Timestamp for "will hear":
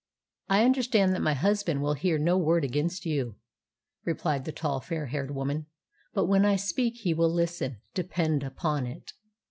1.83-2.17